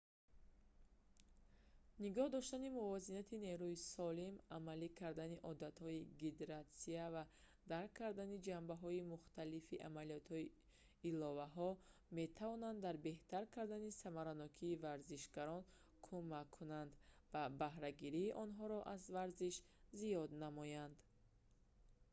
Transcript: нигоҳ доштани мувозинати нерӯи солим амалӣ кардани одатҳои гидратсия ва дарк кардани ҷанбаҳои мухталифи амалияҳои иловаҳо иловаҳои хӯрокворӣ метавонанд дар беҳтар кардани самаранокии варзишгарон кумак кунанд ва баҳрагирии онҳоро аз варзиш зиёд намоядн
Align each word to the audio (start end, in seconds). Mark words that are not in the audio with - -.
нигоҳ 2.03 2.27
доштани 2.35 2.69
мувозинати 2.79 3.35
нерӯи 3.47 3.75
солим 3.93 4.35
амалӣ 4.57 4.89
кардани 5.01 5.37
одатҳои 5.51 6.01
гидратсия 6.21 7.05
ва 7.15 7.23
дарк 7.71 7.91
кардани 8.01 8.41
ҷанбаҳои 8.47 9.07
мухталифи 9.13 9.83
амалияҳои 9.87 10.53
иловаҳо 11.09 11.09
иловаҳои 11.09 11.53
хӯрокворӣ 11.55 12.15
метавонанд 12.19 12.77
дар 12.85 12.95
беҳтар 13.07 13.43
кардани 13.55 13.97
самаранокии 14.03 14.79
варзишгарон 14.85 15.61
кумак 16.07 16.47
кунанд 16.57 16.91
ва 17.33 17.43
баҳрагирии 17.61 18.35
онҳоро 18.43 18.79
аз 18.93 19.01
варзиш 19.17 19.55
зиёд 20.01 20.29
намоядн 20.43 20.91